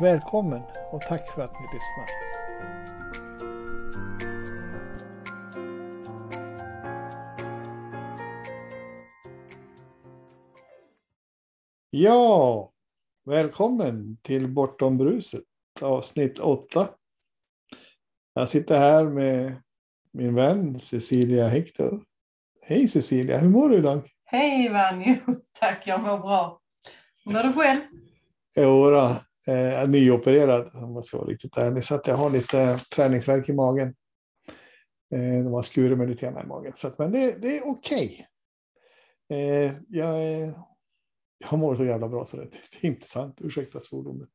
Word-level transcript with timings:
Välkommen 0.00 0.62
och 0.92 1.00
tack 1.00 1.34
för 1.34 1.42
att 1.42 1.52
ni 1.52 1.66
lyssnar. 1.66 2.06
Ja, 11.90 12.72
välkommen 13.24 14.16
till 14.22 14.48
Bortom 14.48 14.98
bruset 14.98 15.44
avsnitt 15.80 16.38
8. 16.38 16.88
Jag 18.34 18.48
sitter 18.48 18.78
här 18.78 19.04
med 19.04 19.62
min 20.12 20.34
vän 20.34 20.78
Cecilia 20.78 21.48
Hector. 21.48 22.04
Hej 22.68 22.88
Cecilia, 22.88 23.38
hur 23.38 23.48
mår 23.48 23.68
du 23.68 23.76
idag? 23.76 24.10
Hej 24.24 24.68
Vanjo, 24.68 25.16
tack 25.60 25.86
jag 25.86 26.00
mår 26.00 26.18
bra. 26.18 26.60
Mår 27.24 27.42
du 27.42 27.52
själv? 27.52 27.80
Jo, 28.56 28.90
då, 28.90 29.16
eh, 29.48 29.88
nyopererad 29.88 30.70
om 30.74 30.92
man 30.92 31.02
ska 31.02 31.18
vara 31.18 31.28
riktigt 31.28 31.56
ärlig. 31.56 31.84
Så 31.84 31.94
att 31.94 32.06
jag 32.06 32.16
har 32.16 32.30
lite 32.30 32.78
träningsverk 32.78 33.48
i 33.48 33.52
magen. 33.52 33.94
Eh, 35.14 35.44
de 35.44 35.52
har 35.52 35.62
skurit 35.62 35.98
mig 35.98 36.06
lite 36.06 36.26
grann 36.26 36.44
i 36.44 36.46
magen. 36.46 36.72
Så 36.72 36.88
att, 36.88 36.98
men 36.98 37.12
det, 37.12 37.42
det 37.42 37.58
är 37.58 37.66
okej. 37.66 38.26
Okay. 39.28 39.40
Eh, 39.40 39.74
jag, 39.88 40.18
jag 41.38 41.58
mår 41.58 41.76
så 41.76 41.84
jävla 41.84 42.08
bra 42.08 42.24
så 42.24 42.36
det, 42.36 42.44
det 42.44 42.86
är 42.86 42.86
inte 42.86 43.06
sant. 43.06 43.40
Ursäkta 43.40 43.80
svordomen. 43.80 44.28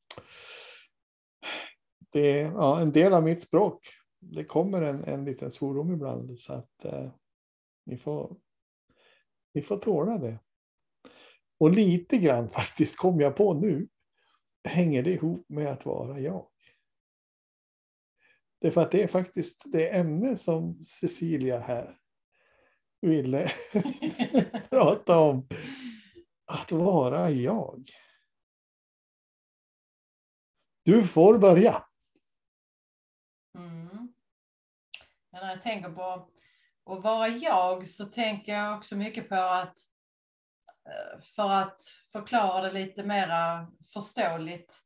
Det 2.12 2.42
är 2.42 2.52
ja, 2.52 2.80
en 2.80 2.92
del 2.92 3.14
av 3.14 3.24
mitt 3.24 3.42
språk. 3.42 3.88
Det 4.20 4.44
kommer 4.44 4.82
en, 4.82 5.04
en 5.04 5.26
liten 5.26 5.52
svordom 5.52 5.94
ibland. 5.94 6.40
Så 6.40 6.54
att 6.54 6.86
eh, 6.86 7.12
ni, 7.86 7.98
får, 7.98 8.38
ni 9.54 9.62
får 9.62 9.78
tåla 9.78 10.18
det. 10.18 10.40
Och 11.60 11.72
lite 11.72 12.18
grann 12.18 12.50
faktiskt 12.54 12.98
kom 12.98 13.22
jag 13.22 13.36
på 13.36 13.54
nu 13.54 13.88
hänger 14.64 15.04
det 15.04 15.12
ihop 15.12 15.50
med 15.50 15.68
att 15.68 15.86
vara 15.86 16.20
jag. 16.20 16.48
Det 18.62 18.68
är 18.68 18.72
för 18.72 18.82
att 18.82 18.92
det 18.92 19.04
är 19.04 19.08
faktiskt 19.08 19.64
det 19.66 19.98
ämne 19.98 20.38
som 20.38 20.84
Cecilia 20.84 21.60
här 21.60 21.98
ville 23.02 23.52
prata 24.70 25.20
om. 25.20 25.48
Att 26.46 26.72
vara 26.72 27.30
jag. 27.30 27.90
Du 30.84 31.08
får 31.08 31.38
börja. 31.38 31.86
Mm. 33.58 34.14
när 35.32 35.50
jag 35.50 35.62
tänker 35.62 35.90
på 35.90 36.30
att 36.86 37.04
vara 37.04 37.28
jag 37.28 37.88
så 37.88 38.06
tänker 38.06 38.54
jag 38.54 38.78
också 38.78 38.96
mycket 38.96 39.30
på 39.30 39.36
att 39.36 39.78
Eh, 40.90 41.22
för 41.22 41.50
att 41.50 41.82
förklara 42.12 42.62
det 42.62 42.72
lite 42.72 43.04
mera 43.04 43.68
förståeligt, 43.94 44.82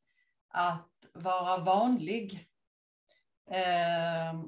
att 0.48 0.90
vara 1.14 1.58
vanlig. 1.58 2.48
Eh, 3.50 4.40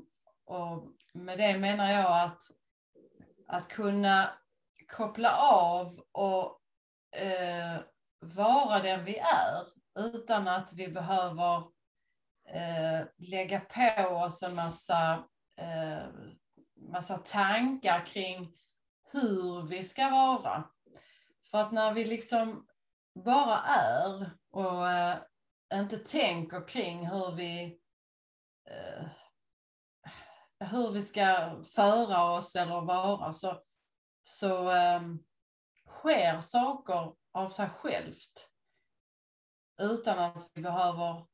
och 0.44 0.88
med 1.14 1.38
det 1.38 1.58
menar 1.58 1.90
jag 1.90 2.22
att, 2.22 2.42
att 3.46 3.68
kunna 3.68 4.30
koppla 4.88 5.36
av 5.36 6.00
och 6.12 6.60
eh, 7.16 7.80
vara 8.20 8.78
den 8.78 9.04
vi 9.04 9.18
är 9.18 9.66
utan 9.98 10.48
att 10.48 10.72
vi 10.72 10.88
behöver 10.88 11.56
eh, 12.48 13.06
lägga 13.16 13.60
på 13.60 14.14
oss 14.14 14.42
en 14.42 14.54
massa, 14.54 15.24
eh, 15.56 16.08
massa 16.90 17.18
tankar 17.18 18.06
kring 18.06 18.52
hur 19.12 19.66
vi 19.66 19.84
ska 19.84 20.10
vara. 20.10 20.64
För 21.50 21.58
att 21.58 21.72
när 21.72 21.92
vi 21.94 22.04
liksom 22.04 22.66
bara 23.24 23.58
är 23.62 24.30
och 24.50 24.90
eh, 24.90 25.18
inte 25.74 25.96
tänker 25.96 26.68
kring 26.68 27.06
hur 27.06 27.32
vi 27.36 27.80
eh, 28.70 29.06
hur 30.60 30.90
vi 30.90 31.02
ska 31.02 31.56
föra 31.74 32.32
oss 32.32 32.56
eller 32.56 32.80
vara 32.80 33.32
så, 33.32 33.62
så 34.22 34.70
eh, 34.70 35.02
sker 35.88 36.40
saker 36.40 37.12
av 37.32 37.48
sig 37.48 37.68
självt 37.68 38.48
utan 39.80 40.18
att 40.18 40.50
vi 40.54 40.62
behöver 40.62 41.26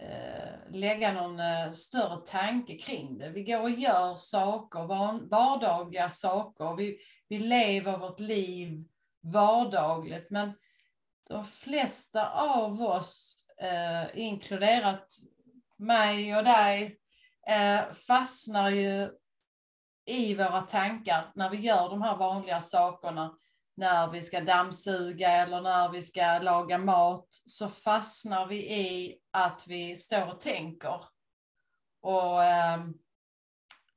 eh, 0.00 0.70
lägga 0.70 1.12
någon 1.12 1.40
eh, 1.40 1.70
större 1.70 2.26
tanke 2.26 2.78
kring 2.78 3.18
det. 3.18 3.30
Vi 3.30 3.44
går 3.44 3.62
och 3.62 3.70
gör 3.70 4.16
saker, 4.16 4.86
vardagliga 5.28 6.10
saker. 6.10 6.76
Vi, 6.76 6.98
vi 7.28 7.38
lever 7.38 7.98
vårt 7.98 8.20
liv 8.20 8.84
vardagligt. 9.24 10.30
Men 10.30 10.52
de 11.28 11.44
flesta 11.44 12.30
av 12.30 12.82
oss, 12.82 13.36
eh, 13.60 14.18
inkluderat 14.18 15.06
mig 15.76 16.36
och 16.36 16.44
dig, 16.44 16.98
eh, 17.46 17.92
fastnar 17.92 18.70
ju 18.70 19.10
i 20.06 20.34
våra 20.34 20.60
tankar 20.60 21.32
när 21.34 21.50
vi 21.50 21.56
gör 21.56 21.90
de 21.90 22.02
här 22.02 22.16
vanliga 22.16 22.60
sakerna. 22.60 23.38
När 23.76 24.08
vi 24.08 24.22
ska 24.22 24.40
dammsuga 24.40 25.30
eller 25.30 25.60
när 25.60 25.88
vi 25.88 26.02
ska 26.02 26.38
laga 26.38 26.78
mat 26.78 27.28
så 27.44 27.68
fastnar 27.68 28.46
vi 28.46 28.56
i 28.56 29.18
att 29.30 29.66
vi 29.66 29.96
står 29.96 30.28
och 30.28 30.40
tänker. 30.40 31.04
Och 32.00 32.44
ehm, 32.44 32.94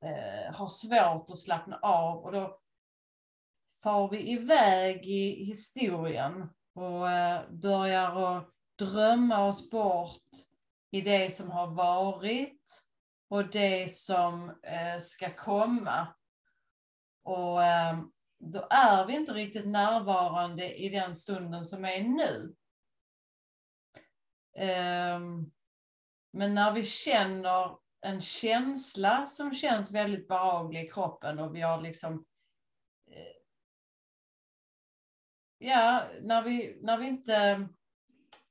eh, 0.01 0.53
har 0.53 0.67
svårt 0.67 1.29
att 1.29 1.37
slappna 1.37 1.79
av. 1.81 2.23
Och 2.23 2.31
då 2.31 2.59
far 3.87 4.09
vi 4.09 4.31
iväg 4.31 5.05
i 5.05 5.45
historien 5.45 6.49
och 6.73 7.11
eh, 7.11 7.49
börjar 7.49 8.37
att 8.37 8.49
drömma 8.79 9.47
oss 9.47 9.69
bort 9.69 10.29
i 10.91 11.01
det 11.01 11.33
som 11.33 11.51
har 11.51 11.67
varit 11.67 12.83
och 13.29 13.51
det 13.51 13.93
som 13.93 14.49
eh, 14.63 14.99
ska 15.01 15.35
komma. 15.35 16.07
Och 17.23 17.63
eh, 17.63 17.99
då 18.39 18.67
är 18.69 19.05
vi 19.05 19.13
inte 19.15 19.33
riktigt 19.33 19.67
närvarande 19.67 20.75
i 20.75 20.89
den 20.89 21.15
stunden 21.15 21.65
som 21.65 21.85
är 21.85 22.03
nu. 22.03 22.55
Ehm, 24.57 25.51
men 26.33 26.55
när 26.55 26.71
vi 26.71 26.85
känner 26.85 27.77
en 28.01 28.21
känsla 28.21 29.27
som 29.27 29.55
känns 29.55 29.91
väldigt 29.91 30.27
behaglig 30.27 30.83
i 30.83 30.89
kroppen 30.89 31.39
och 31.39 31.55
vi 31.55 31.61
har 31.61 31.81
liksom 31.81 32.25
ja, 35.57 36.07
när 36.21 36.43
vi, 36.43 36.79
när 36.81 36.97
vi 36.97 37.07
inte, 37.07 37.67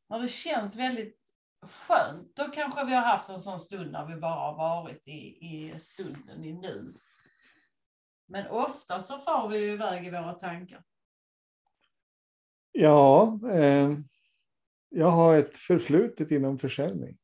när 0.08 0.20
det 0.20 0.28
känns 0.28 0.76
väldigt 0.76 1.18
skönt, 1.62 2.36
då 2.36 2.44
kanske 2.44 2.84
vi 2.84 2.94
har 2.94 3.02
haft 3.02 3.28
en 3.28 3.40
sån 3.40 3.60
stund 3.60 3.92
när 3.92 4.06
vi 4.06 4.16
bara 4.16 4.32
har 4.32 4.56
varit 4.56 5.08
i, 5.08 5.46
i 5.46 5.80
stunden, 5.80 6.44
i 6.44 6.52
nu. 6.52 6.94
Men 8.28 8.46
ofta 8.46 9.00
så 9.00 9.18
far 9.18 9.48
vi 9.48 9.72
iväg 9.72 10.06
i 10.06 10.10
våra 10.10 10.32
tankar. 10.32 10.82
Ja, 12.72 13.38
eh, 13.50 13.92
jag 14.88 15.10
har 15.10 15.36
ett 15.36 15.56
förflutet 15.56 16.30
inom 16.30 16.58
försäljning. 16.58 17.18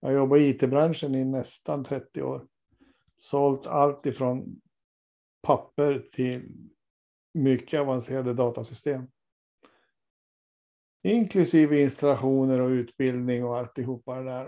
Jag 0.00 0.08
har 0.08 0.16
jobbat 0.16 0.38
i 0.38 0.48
it-branschen 0.48 1.14
i 1.14 1.24
nästan 1.24 1.84
30 1.84 2.22
år. 2.22 2.46
Sålt 3.18 3.66
allt 3.66 4.06
ifrån 4.06 4.60
papper 5.42 6.08
till 6.12 6.71
mycket 7.32 7.80
avancerade 7.80 8.34
datasystem. 8.34 9.06
Inklusive 11.02 11.82
installationer 11.82 12.60
och 12.60 12.68
utbildning 12.68 13.44
och 13.44 13.58
alltihopa 13.58 14.14
det 14.14 14.24
där. 14.24 14.46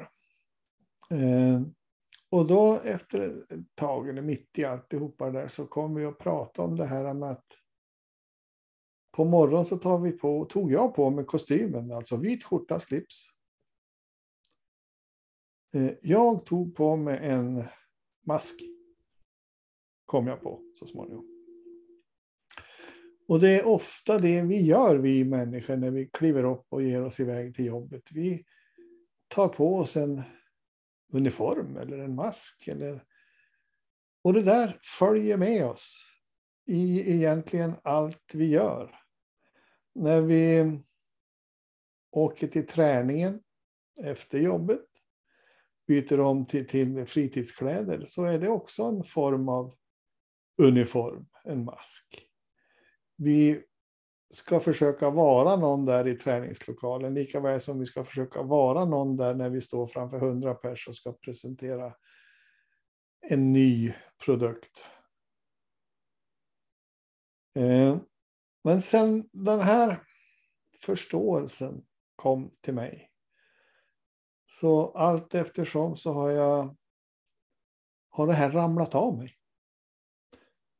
Eh, 1.11 1.63
och 2.31 2.49
då 2.49 2.81
efter 2.85 3.21
ett 3.21 3.75
tag, 3.75 4.09
eller 4.09 4.23
mitt 4.23 4.59
i 4.59 4.65
alltihopa 4.65 5.31
det 5.31 5.41
där, 5.41 5.49
så 5.49 5.67
kom 5.67 5.95
vi 5.95 6.05
att 6.05 6.19
prata 6.19 6.63
om 6.63 6.77
det 6.77 6.87
här 6.87 7.15
med 7.15 7.31
att 7.31 7.47
på 9.11 9.25
morgonen 9.25 9.67
så 9.67 9.79
tar 9.79 9.99
vi 9.99 10.13
på, 10.13 10.45
tog 10.45 10.73
jag 10.73 10.95
på 10.95 11.11
mig 11.11 11.25
kostymen, 11.25 11.93
alltså 11.93 12.17
vit 12.17 12.45
skjorta, 12.45 12.79
slips. 12.79 13.27
Eh, 15.75 15.93
jag 16.03 16.47
tog 16.47 16.77
på 16.77 16.97
mig 16.97 17.19
en 17.23 17.65
mask. 18.27 18.61
Kom 20.07 20.27
jag 20.27 20.41
på 20.43 20.63
så 20.79 20.87
småningom. 20.87 21.34
Och 23.27 23.41
det 23.41 23.61
är 23.61 23.67
ofta 23.67 24.19
det 24.19 24.43
vi 24.43 24.67
gör, 24.67 24.97
vi 24.97 25.25
människor, 25.25 25.77
när 25.77 25.91
vi 25.91 26.07
kliver 26.07 26.45
upp 26.45 26.67
och 26.69 26.83
ger 26.83 27.03
oss 27.03 27.21
iväg 27.21 27.55
till 27.55 27.65
jobbet. 27.65 28.03
Vi 28.13 28.45
tar 29.29 29.49
på 29.49 29.77
oss 29.77 29.97
en 29.97 30.23
uniform 31.13 31.77
eller 31.77 31.99
en 31.99 32.15
mask. 32.15 32.69
Eller... 32.69 33.05
Och 34.23 34.33
det 34.33 34.43
där 34.43 34.79
följer 34.83 35.37
med 35.37 35.67
oss 35.67 36.11
i 36.67 37.15
egentligen 37.15 37.75
allt 37.83 38.35
vi 38.35 38.47
gör. 38.47 39.01
När 39.95 40.21
vi 40.21 40.73
åker 42.11 42.47
till 42.47 42.67
träningen 42.67 43.41
efter 44.03 44.39
jobbet, 44.39 44.87
byter 45.87 46.21
om 46.21 46.47
till, 46.47 46.67
till 46.67 47.07
fritidskläder, 47.07 48.05
så 48.05 48.25
är 48.25 48.39
det 48.39 48.49
också 48.49 48.83
en 48.83 49.05
form 49.05 49.49
av 49.49 49.75
uniform, 50.57 51.27
en 51.45 51.65
mask. 51.65 52.24
Vi 53.17 53.63
ska 54.35 54.61
försöka 54.61 55.11
vara 55.11 55.57
någon 55.57 55.85
där 55.85 56.07
i 56.07 56.15
träningslokalen, 56.15 57.15
lika 57.15 57.41
väl 57.41 57.61
som 57.61 57.79
vi 57.79 57.87
ska 57.87 58.05
försöka 58.05 58.43
vara 58.43 58.85
någon 58.85 59.17
där 59.17 59.35
när 59.35 59.51
vi 59.51 59.61
står 59.61 59.87
framför 59.87 60.19
hundra 60.19 60.55
personer 60.55 60.91
och 60.93 60.97
ska 60.97 61.13
presentera 61.13 61.95
en 63.21 63.53
ny 63.53 63.95
produkt. 64.25 64.87
Eh, 67.57 67.97
men 68.65 68.83
sen 68.83 69.29
den 69.33 69.61
här 69.61 70.03
förståelsen 70.81 71.85
kom 72.17 72.51
till 72.61 72.75
mig. 72.75 73.11
Så 74.47 74.91
allt 74.91 75.35
eftersom 75.35 75.97
så 75.97 76.13
har 76.13 76.31
jag 76.31 76.77
har 78.11 78.27
det 78.27 78.35
här 78.35 78.51
ramlat 78.51 78.95
av 78.95 79.19
mig. 79.19 79.31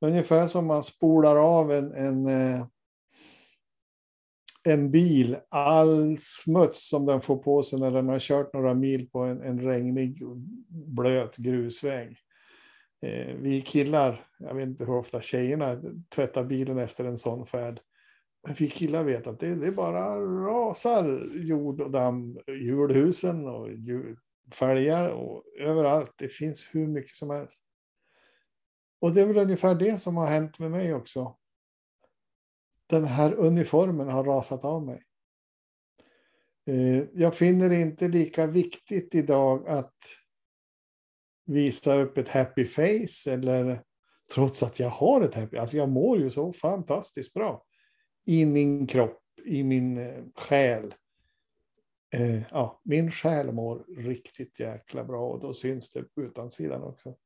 Ungefär 0.05 0.47
som 0.47 0.67
man 0.67 0.83
spolar 0.83 1.37
av 1.37 1.73
en, 1.73 1.93
en, 1.93 2.27
eh, 2.27 2.67
en 4.65 4.91
bil, 4.91 5.37
all 5.49 6.17
smuts 6.19 6.89
som 6.89 7.07
den 7.07 7.21
får 7.21 7.37
på 7.37 7.63
sig 7.63 7.81
när 7.81 7.91
den 7.91 8.09
har 8.09 8.19
kört 8.19 8.53
några 8.53 8.75
mil 8.75 9.11
på 9.11 9.19
en, 9.19 9.43
en 9.43 9.61
regnig, 9.61 10.23
blöt 10.69 11.37
grusväg. 11.37 12.17
Eh, 13.03 13.35
vi 13.37 13.61
killar, 13.61 14.27
jag 14.39 14.55
vet 14.55 14.67
inte 14.67 14.85
hur 14.85 14.95
ofta 14.95 15.21
tjejerna 15.21 15.83
tvättar 16.15 16.45
bilen 16.45 16.79
efter 16.79 17.05
en 17.05 17.19
sån 17.19 17.47
färd. 17.47 17.81
Men 18.47 18.55
vi 18.59 18.71
killar 18.71 19.03
vet 19.03 19.27
att 19.27 19.41
det, 19.41 19.55
det 19.55 19.73
bara 19.73 20.21
rasar 20.47 21.31
jord 21.35 21.81
och 21.81 21.91
damm, 21.91 22.39
hjulhusen 22.47 23.49
och 23.49 23.69
fälgar 24.53 25.09
och 25.09 25.45
överallt. 25.61 26.13
Det 26.19 26.29
finns 26.29 26.69
hur 26.73 26.87
mycket 26.87 27.17
som 27.17 27.31
helst. 27.31 27.74
Och 29.05 29.15
det 29.15 29.21
är 29.21 29.27
väl 29.27 29.39
ungefär 29.39 29.75
det 29.75 29.99
som 29.99 30.17
har 30.17 30.27
hänt 30.27 30.59
med 30.59 30.71
mig 30.71 30.95
också. 30.95 31.37
Den 32.87 33.05
här 33.05 33.35
uniformen 33.35 34.09
har 34.09 34.25
rasat 34.25 34.65
av 34.65 34.87
mig. 34.87 35.03
Eh, 36.67 37.05
jag 37.13 37.35
finner 37.35 37.69
det 37.69 37.81
inte 37.81 38.09
lika 38.09 38.47
viktigt 38.47 39.15
idag 39.15 39.69
att 39.69 39.97
visa 41.47 41.95
upp 41.95 42.19
ett 42.19 42.29
happy 42.29 42.65
face 42.65 43.31
eller 43.31 43.83
trots 44.35 44.63
att 44.63 44.79
jag 44.79 44.91
har 44.91 45.21
ett 45.21 45.35
happy, 45.35 45.57
alltså 45.57 45.77
jag 45.77 45.89
mår 45.89 46.19
ju 46.19 46.31
så 46.31 46.53
fantastiskt 46.53 47.35
bra 47.35 47.65
i 48.27 48.47
min 48.47 48.87
kropp, 48.87 49.23
i 49.45 49.65
min 49.65 49.97
eh, 49.97 50.25
själ. 50.35 50.95
Eh, 52.15 52.43
ja, 52.51 52.81
min 52.85 53.11
själ 53.11 53.53
mår 53.53 53.85
riktigt 53.97 54.61
jäkla 54.61 55.05
bra 55.05 55.29
och 55.29 55.41
då 55.41 55.53
syns 55.53 55.91
det 55.91 56.03
på 56.03 56.23
utansidan 56.23 56.83
också. 56.83 57.17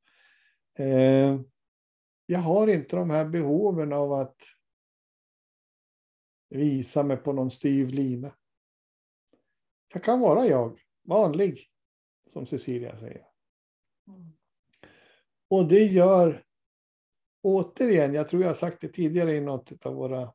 Jag 2.30 2.38
har 2.38 2.66
inte 2.66 2.96
de 2.96 3.10
här 3.10 3.24
behoven 3.24 3.92
av 3.92 4.12
att 4.12 4.36
visa 6.48 7.02
mig 7.02 7.16
på 7.16 7.32
någon 7.32 7.50
styv 7.50 7.88
lina. 7.88 8.34
Jag 9.92 10.04
kan 10.04 10.20
vara 10.20 10.46
jag, 10.46 10.80
vanlig, 11.02 11.70
som 12.26 12.46
Cecilia 12.46 12.96
säger. 12.96 13.26
Mm. 14.06 14.32
Och 15.48 15.68
det 15.68 15.84
gör, 15.84 16.44
återigen, 17.42 18.14
jag 18.14 18.28
tror 18.28 18.42
jag 18.42 18.48
har 18.48 18.54
sagt 18.54 18.80
det 18.80 18.88
tidigare 18.88 19.34
i 19.34 19.40
något 19.40 19.86
av 19.86 19.94
våra 19.94 20.34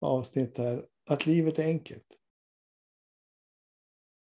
avsnitt 0.00 0.58
här, 0.58 0.88
att 1.04 1.26
livet 1.26 1.58
är 1.58 1.64
enkelt. 1.64 2.18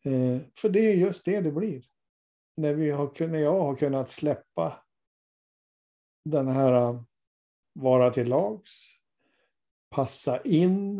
Eh, 0.04 0.40
för 0.58 0.68
det 0.68 0.80
är 0.80 0.94
just 0.94 1.24
det 1.24 1.40
det 1.40 1.52
blir. 1.52 1.84
När, 2.56 2.74
vi 2.74 2.90
har, 2.90 3.28
när 3.28 3.38
jag 3.38 3.60
har 3.60 3.76
kunnat 3.76 4.08
släppa 4.08 4.85
den 6.30 6.48
här 6.48 6.72
äh, 6.72 7.02
vara 7.72 8.10
till 8.10 8.28
lags, 8.28 8.72
passa 9.90 10.40
in, 10.42 10.98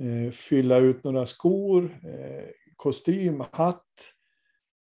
eh, 0.00 0.30
fylla 0.32 0.76
ut 0.76 1.04
några 1.04 1.26
skor, 1.26 2.00
eh, 2.04 2.48
kostym, 2.76 3.44
hatt. 3.52 4.12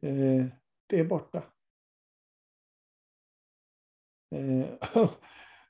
Eh, 0.01 0.45
det 0.87 0.99
är 0.99 1.05
borta. 1.05 1.43
Eh, 4.35 4.65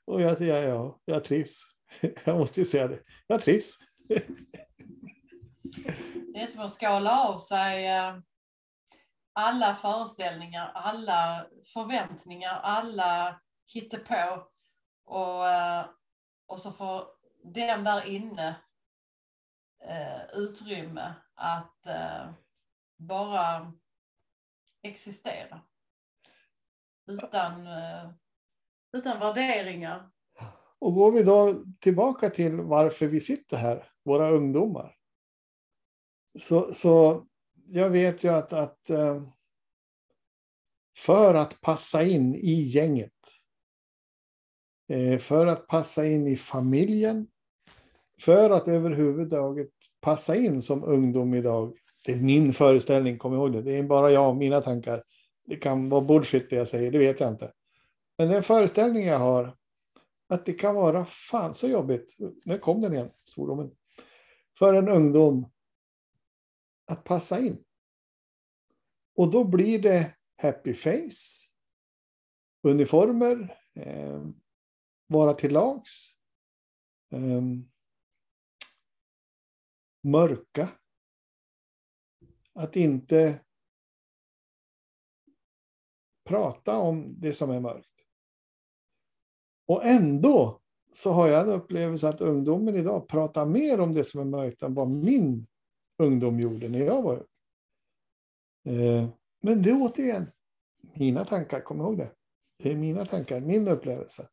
och 0.04 0.22
jag, 0.22 0.40
ja, 0.40 0.58
ja, 0.58 1.00
jag 1.04 1.24
trivs. 1.24 1.62
Jag 2.24 2.38
måste 2.38 2.60
ju 2.60 2.66
säga 2.66 2.88
det. 2.88 3.00
Jag 3.26 3.42
trivs. 3.42 3.78
Det 6.32 6.40
är 6.40 6.46
som 6.46 6.64
att 6.64 6.72
skala 6.72 7.28
av 7.28 7.38
sig 7.38 7.88
alla 9.32 9.74
föreställningar, 9.74 10.72
alla 10.74 11.46
förväntningar, 11.72 12.60
alla 12.62 13.40
hittepå 13.66 14.46
och, 15.04 15.48
eh, 15.48 15.86
och 16.46 16.60
så 16.60 16.72
får 16.72 17.06
den 17.42 17.84
där 17.84 18.06
inne 18.06 18.56
eh, 19.84 20.38
utrymme 20.38 21.14
att 21.34 21.86
eh, 21.86 22.30
bara 22.96 23.72
existera. 24.82 25.60
Utan, 27.06 27.66
eh, 27.66 28.10
utan 28.92 29.20
värderingar, 29.20 30.10
och 30.78 30.94
går 30.94 31.12
vi 31.12 31.22
då 31.22 31.64
tillbaka 31.80 32.30
till 32.30 32.56
varför 32.56 33.06
vi 33.06 33.20
sitter 33.20 33.56
här, 33.56 33.88
våra 34.04 34.30
ungdomar. 34.30 34.96
Så, 36.38 36.74
så 36.74 37.26
jag 37.66 37.90
vet 37.90 38.24
ju 38.24 38.28
att, 38.28 38.52
att 38.52 38.90
för 40.96 41.34
att 41.34 41.60
passa 41.60 42.02
in 42.02 42.34
i 42.34 42.62
gänget, 42.62 43.12
Eh, 44.88 45.18
för 45.18 45.46
att 45.46 45.66
passa 45.66 46.06
in 46.06 46.26
i 46.26 46.36
familjen, 46.36 47.26
för 48.20 48.50
att 48.50 48.68
överhuvudtaget 48.68 49.70
passa 50.00 50.36
in 50.36 50.62
som 50.62 50.84
ungdom 50.84 51.34
idag. 51.34 51.78
Det 52.02 52.12
är 52.12 52.16
min 52.16 52.52
föreställning, 52.52 53.18
kom 53.18 53.34
ihåg 53.34 53.52
det. 53.52 53.62
Det 53.62 53.78
är 53.78 53.82
bara 53.82 54.10
jag 54.10 54.28
och 54.28 54.36
mina 54.36 54.60
tankar. 54.60 55.02
Det 55.46 55.56
kan 55.56 55.88
vara 55.88 56.00
bullshit 56.00 56.50
det 56.50 56.56
jag 56.56 56.68
säger, 56.68 56.90
det 56.90 56.98
vet 56.98 57.20
jag 57.20 57.30
inte. 57.30 57.52
Men 58.18 58.28
den 58.28 58.42
föreställning 58.42 59.06
jag 59.06 59.18
har 59.18 59.56
att 60.28 60.46
det 60.46 60.52
kan 60.52 60.74
vara 60.74 61.04
fan 61.04 61.54
så 61.54 61.68
jobbigt, 61.68 62.16
nu 62.44 62.58
kom 62.58 62.80
den 62.80 62.92
igen, 62.92 63.10
svordomen, 63.24 63.70
för 64.58 64.74
en 64.74 64.88
ungdom 64.88 65.50
att 66.86 67.04
passa 67.04 67.38
in. 67.38 67.64
Och 69.16 69.30
då 69.30 69.44
blir 69.44 69.78
det 69.78 70.14
happy 70.42 70.74
face, 70.74 71.48
uniformer, 72.62 73.58
eh, 73.74 74.22
vara 75.14 75.34
till 75.34 75.52
lags, 75.52 76.14
Um, 77.14 77.70
mörka. 80.02 80.68
Att 82.54 82.76
inte 82.76 83.40
prata 86.24 86.76
om 86.76 87.20
det 87.20 87.32
som 87.32 87.50
är 87.50 87.60
mörkt. 87.60 87.90
Och 89.66 89.84
ändå 89.84 90.60
så 90.92 91.10
har 91.10 91.28
jag 91.28 91.40
en 91.40 91.54
upplevelse 91.54 92.08
att 92.08 92.20
ungdomen 92.20 92.76
idag 92.76 93.08
pratar 93.08 93.46
mer 93.46 93.80
om 93.80 93.94
det 93.94 94.04
som 94.04 94.20
är 94.20 94.24
mörkt 94.24 94.62
än 94.62 94.74
vad 94.74 94.88
min 94.88 95.46
ungdom 95.98 96.40
gjorde 96.40 96.68
när 96.68 96.84
jag 96.84 97.02
var 97.02 97.16
ung. 97.16 97.26
Eh, 98.74 99.08
men 99.40 99.62
det 99.62 99.70
är 99.70 99.82
återigen 99.82 100.30
mina 100.80 101.24
tankar, 101.24 101.60
kom 101.60 101.80
ihåg 101.80 101.98
det. 101.98 102.14
Det 102.62 102.70
är 102.70 102.76
mina 102.76 103.06
tankar, 103.06 103.40
min 103.40 103.68
upplevelse. 103.68 104.28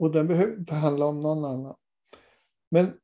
Och 0.00 0.12
den 0.12 0.26
behöver 0.26 0.52
inte 0.52 0.74
handla 0.74 1.06
om 1.06 1.20
någon 1.20 1.44
annan. 1.44 1.76
Men 2.70 3.00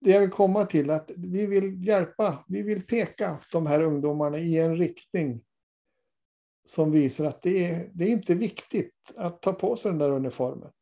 det 0.00 0.10
jag 0.10 0.20
vill 0.20 0.30
komma 0.30 0.66
till 0.66 0.90
är 0.90 0.94
att 0.94 1.10
vi 1.16 1.46
vill 1.46 1.86
hjälpa, 1.86 2.44
vi 2.48 2.62
vill 2.62 2.86
peka 2.86 3.40
de 3.52 3.66
här 3.66 3.82
ungdomarna 3.82 4.38
i 4.38 4.58
en 4.58 4.76
riktning 4.76 5.44
som 6.64 6.90
visar 6.90 7.24
att 7.24 7.42
det 7.42 7.66
är, 7.66 7.90
det 7.94 8.04
är 8.04 8.08
inte 8.08 8.34
viktigt 8.34 9.12
att 9.16 9.42
ta 9.42 9.52
på 9.52 9.76
sig 9.76 9.90
den 9.90 9.98
där 9.98 10.10
uniformen. 10.10 10.72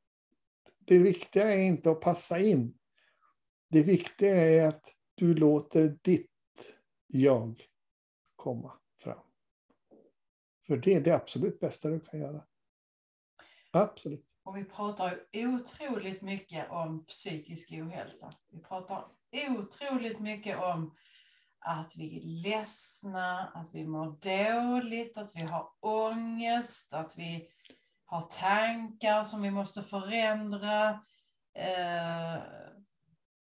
Det 0.78 0.99
viktiga 0.99 1.52
är 1.54 1.62
inte 1.62 1.90
att 1.90 2.00
passa 2.00 2.38
in. 2.38 2.78
Det 3.71 3.83
viktiga 3.83 4.37
är 4.37 4.66
att 4.69 4.95
du 5.14 5.35
låter 5.35 5.99
ditt 6.02 6.31
jag 7.07 7.66
komma 8.37 8.73
fram. 9.02 9.25
För 10.66 10.76
det 10.76 10.95
är 10.95 11.00
det 11.00 11.14
absolut 11.14 11.61
bästa 11.61 11.88
du 11.88 12.00
kan 12.00 12.21
göra. 12.21 12.45
Absolut. 13.71 14.31
Och 14.44 14.56
vi 14.56 14.64
pratar 14.64 15.20
otroligt 15.32 16.22
mycket 16.22 16.70
om 16.70 17.04
psykisk 17.04 17.72
ohälsa. 17.72 18.32
Vi 18.50 18.62
pratar 18.62 19.04
otroligt 19.58 20.18
mycket 20.18 20.58
om 20.58 20.94
att 21.58 21.96
vi 21.96 22.16
är 22.18 22.22
ledsna, 22.22 23.52
att 23.54 23.75
vi 23.75 23.87
mår 23.87 24.06
dåligt, 24.06 25.18
att 25.18 25.37
vi 25.37 25.42
har 25.42 25.68
ångest, 25.80 26.92
att 26.92 27.18
vi 27.18 27.49
har 28.04 28.20
tankar 28.22 29.25
som 29.25 29.42
vi 29.42 29.50
måste 29.50 29.82
förändra. 29.82 30.88
Eh, 31.54 32.42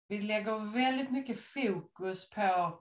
vi 0.08 0.22
lägger 0.22 0.72
väldigt 0.74 1.10
mycket 1.10 1.40
fokus 1.40 2.30
på 2.30 2.78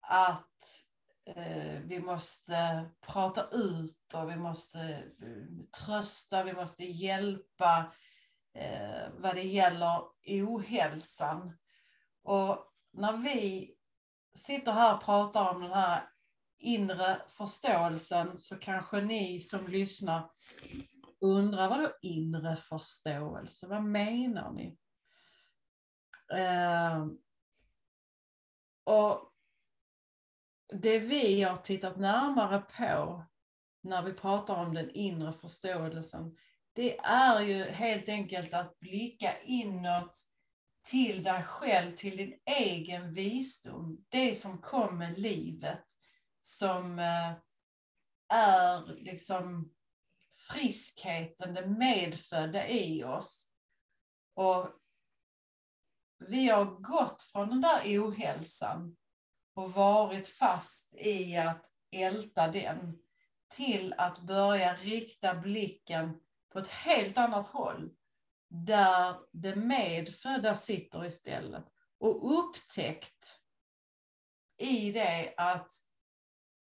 att 0.00 0.84
Eh, 1.26 1.80
vi 1.84 2.00
måste 2.00 2.90
prata 3.00 3.48
ut 3.52 4.14
och 4.14 4.30
vi 4.30 4.36
måste 4.36 4.80
eh, 4.80 5.66
trösta, 5.84 6.44
vi 6.44 6.52
måste 6.52 6.84
hjälpa 6.84 7.92
eh, 8.54 9.08
vad 9.18 9.34
det 9.34 9.42
gäller 9.42 10.02
ohälsan. 10.26 11.58
Och 12.22 12.72
när 12.92 13.12
vi 13.12 13.74
sitter 14.34 14.72
här 14.72 14.94
och 14.94 15.02
pratar 15.04 15.54
om 15.54 15.62
den 15.62 15.72
här 15.72 16.08
inre 16.58 17.22
förståelsen 17.28 18.38
så 18.38 18.56
kanske 18.56 19.00
ni 19.00 19.40
som 19.40 19.68
lyssnar 19.68 20.30
undrar 21.20 21.68
vad 21.68 21.80
då 21.80 21.92
inre 22.02 22.56
förståelse? 22.56 23.66
Vad 23.66 23.82
menar 23.82 24.52
ni? 24.52 24.78
Eh, 26.34 27.06
och 28.84 29.33
det 30.72 30.98
vi 30.98 31.42
har 31.42 31.56
tittat 31.56 31.96
närmare 31.96 32.60
på 32.60 33.24
när 33.82 34.02
vi 34.02 34.12
pratar 34.12 34.54
om 34.56 34.74
den 34.74 34.90
inre 34.90 35.32
förståelsen, 35.32 36.36
det 36.72 36.98
är 36.98 37.40
ju 37.40 37.64
helt 37.64 38.08
enkelt 38.08 38.54
att 38.54 38.80
blicka 38.80 39.40
inåt 39.40 40.18
till 40.84 41.22
dig 41.22 41.42
själv, 41.42 41.90
till 41.90 42.16
din 42.16 42.38
egen 42.46 43.12
visdom, 43.12 44.04
det 44.08 44.34
som 44.34 44.58
kom 44.58 44.98
med 44.98 45.18
livet, 45.18 45.84
som 46.40 46.98
eh, 46.98 47.32
är 48.28 48.94
liksom 48.96 49.72
friskheten, 50.50 51.54
det 51.54 51.66
medfödda 51.66 52.68
i 52.68 53.04
oss. 53.04 53.48
Och 54.34 54.70
vi 56.18 56.48
har 56.48 56.64
gått 56.64 57.22
från 57.22 57.48
den 57.48 57.60
där 57.60 57.82
ohälsan 57.84 58.96
och 59.54 59.72
varit 59.72 60.26
fast 60.26 60.94
i 60.94 61.36
att 61.36 61.70
älta 61.90 62.48
den 62.48 62.98
till 63.48 63.94
att 63.98 64.20
börja 64.20 64.74
rikta 64.74 65.34
blicken 65.34 66.20
på 66.52 66.58
ett 66.58 66.68
helt 66.68 67.18
annat 67.18 67.46
håll 67.46 67.90
där 68.48 69.16
det 69.32 69.56
medfödda 69.56 70.54
sitter 70.54 71.04
istället 71.04 71.64
och 71.98 72.38
upptäckt 72.38 73.40
i 74.56 74.92
det 74.92 75.34
att 75.36 75.72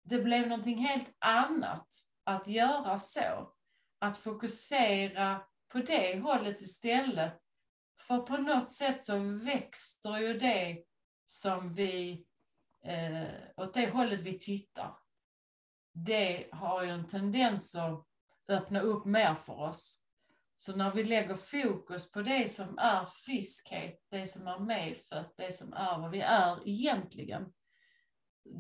det 0.02 0.18
blev 0.18 0.48
någonting 0.48 0.78
helt 0.78 1.16
annat 1.18 1.88
att 2.24 2.46
göra 2.46 2.98
så. 2.98 3.52
Att 3.98 4.16
fokusera 4.16 5.40
på 5.68 5.78
det 5.78 6.20
hållet 6.20 6.60
istället. 6.60 7.42
För 8.00 8.18
på 8.18 8.36
något 8.36 8.72
sätt 8.72 9.02
så 9.02 9.18
växer 9.18 10.18
ju 10.18 10.38
det 10.38 10.84
som 11.26 11.74
vi 11.74 12.26
eh, 12.86 13.28
åt 13.56 13.74
det 13.74 13.90
hållet 13.90 14.20
vi 14.20 14.38
tittar, 14.38 14.98
det 15.92 16.48
har 16.52 16.82
ju 16.82 16.90
en 16.90 17.06
tendens 17.06 17.74
att 17.74 18.06
öppna 18.48 18.80
upp 18.80 19.04
mer 19.04 19.34
för 19.34 19.60
oss. 19.60 20.00
Så 20.56 20.76
när 20.76 20.92
vi 20.92 21.04
lägger 21.04 21.36
fokus 21.36 22.10
på 22.12 22.22
det 22.22 22.52
som 22.52 22.78
är 22.78 23.04
friskhet, 23.04 24.06
det 24.10 24.26
som 24.26 24.46
är 24.46 24.58
medfött, 24.58 25.36
det 25.36 25.52
som 25.52 25.72
är 25.72 25.98
vad 25.98 26.10
vi 26.10 26.20
är 26.20 26.68
egentligen, 26.68 27.52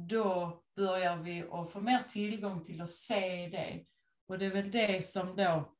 då 0.08 0.62
börjar 0.76 1.16
vi 1.16 1.42
att 1.50 1.72
få 1.72 1.80
mer 1.80 2.02
tillgång 2.08 2.64
till 2.64 2.80
att 2.80 2.90
se 2.90 3.48
det. 3.48 3.84
Och 4.28 4.38
det 4.38 4.46
är 4.46 4.50
väl 4.50 4.70
det 4.70 5.06
som 5.06 5.36
då 5.36 5.72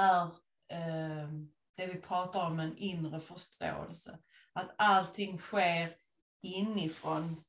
är 0.00 0.22
eh, 0.68 1.28
det 1.76 1.86
vi 1.86 2.00
pratar 2.00 2.46
om, 2.46 2.60
en 2.60 2.76
inre 2.76 3.20
förståelse. 3.20 4.18
Att 4.52 4.74
allting 4.78 5.38
sker 5.38 5.96
inifrån 6.42 7.44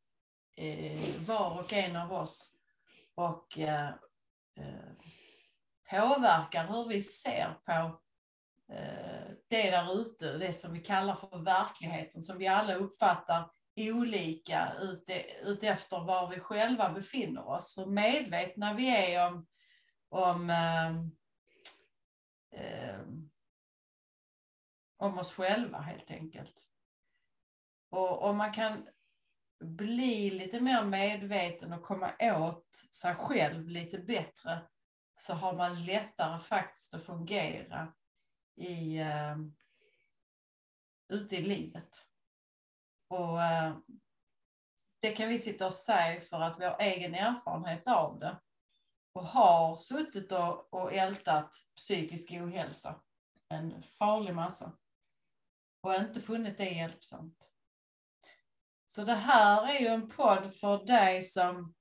eh, 0.58 1.26
var 1.26 1.60
och 1.60 1.74
en 1.74 1.96
av 1.96 2.14
oss 2.14 2.56
och 3.16 3.58
eh, 3.58 3.90
eh, 4.58 4.92
påverkar 5.90 6.68
hur 6.68 6.88
vi 6.88 7.02
ser 7.02 7.54
på 7.66 8.00
eh, 8.74 9.32
det 9.48 9.72
där 9.72 10.02
ute, 10.02 10.38
det 10.38 10.54
som 10.54 10.74
vi 10.74 10.80
kallar 10.80 11.16
för 11.16 11.38
verkligheten, 11.38 12.24
som 12.24 12.38
vi 12.38 12.48
alla 12.48 12.76
uppfattar 12.76 13.50
olika 13.76 14.74
utefter 15.44 16.00
var 16.00 16.30
vi 16.30 16.40
själva 16.40 16.90
befinner 16.90 17.48
oss. 17.48 17.78
hur 17.78 17.86
medvetna 17.86 18.74
vi 18.74 19.14
är 19.14 19.28
om, 19.28 19.48
om, 20.10 20.50
eh, 20.50 20.90
eh, 22.62 23.00
om 24.98 25.20
oss 25.20 25.34
själva 25.34 25.80
helt 25.80 26.12
enkelt. 26.12 26.71
Och 27.92 28.24
om 28.24 28.38
man 28.38 28.54
kan 28.54 28.88
bli 29.60 30.30
lite 30.30 30.60
mer 30.60 30.84
medveten 30.84 31.74
och 31.74 31.84
komma 31.84 32.12
åt 32.22 32.76
sig 32.92 33.16
själv 33.16 33.68
lite 33.68 33.98
bättre 33.98 34.62
så 35.20 35.34
har 35.34 35.58
man 35.58 35.86
lättare 35.86 36.40
faktiskt 36.40 36.94
att 36.94 37.06
fungera 37.06 37.94
i, 38.56 39.02
uh, 39.02 39.38
ute 41.10 41.36
i 41.36 41.42
livet. 41.42 42.06
Och 43.08 43.34
uh, 43.34 43.78
det 45.02 45.12
kan 45.12 45.30
vi 45.30 45.40
sitta 45.40 45.68
och 45.68 45.74
säga 45.74 46.22
för 46.22 46.42
att 46.42 46.60
vi 46.60 46.66
har 46.66 46.80
egen 46.80 47.16
erfarenhet 47.16 47.88
av 47.88 48.20
det 48.20 48.40
och 49.14 49.26
har 49.26 49.78
suttit 49.78 50.32
och, 50.32 50.74
och 50.74 50.94
ältat 50.94 51.56
psykisk 51.76 52.32
ohälsa, 52.32 53.02
en 53.50 53.82
farlig 53.82 54.36
massa, 54.36 54.78
och 55.82 55.96
inte 55.96 56.22
funnit 56.22 56.58
det 56.58 56.70
hjälpsamt. 56.70 57.51
Så 58.92 59.04
det 59.04 59.14
här 59.14 59.76
är 59.76 59.80
ju 59.80 59.88
en 59.88 60.10
podd 60.10 60.54
för 60.54 60.86
dig 60.86 61.24
som 61.24 61.74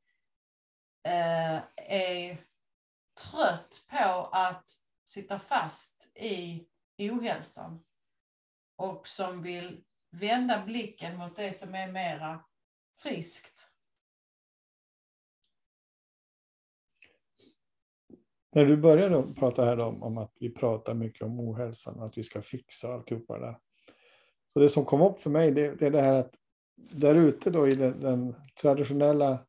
eh, 1.05 1.61
är 1.77 2.45
trött 3.31 3.87
på 3.91 4.29
att 4.33 4.65
sitta 5.05 5.39
fast 5.39 6.11
i 6.15 6.67
ohälsan 6.99 7.85
och 8.77 9.09
som 9.09 9.43
vill 9.43 9.85
vända 10.11 10.65
blicken 10.65 11.19
mot 11.19 11.37
det 11.37 11.53
som 11.53 11.75
är 11.75 11.93
mera 11.93 12.45
friskt. 13.03 13.69
När 18.53 18.65
du 18.65 18.77
började 18.77 19.35
prata 19.35 19.65
här 19.65 19.81
om, 19.81 20.03
om 20.03 20.19
att 20.19 20.37
vi 20.41 20.51
pratar 20.51 20.95
mycket 20.95 21.23
om 21.23 21.41
ohälsan 21.41 21.99
och 21.99 22.07
att 22.07 22.19
vi 22.19 22.23
ska 22.23 22.43
fixa 22.43 22.93
alltihopa 22.93 23.39
det 23.39 23.47
där. 23.47 23.59
Så 24.53 24.61
det 24.61 24.69
som 24.69 24.85
kom 24.85 25.03
upp 25.03 25.21
för 25.21 25.31
mig 25.31 25.51
det, 25.51 25.75
det 25.75 25.87
är 25.87 25.91
det 25.91 26.03
här 26.03 26.15
att 26.15 26.40
där 26.91 27.15
ute 27.15 27.51
då 27.51 27.69
i 27.69 27.71
den, 27.71 28.01
den, 28.01 28.35
traditionella 28.61 29.47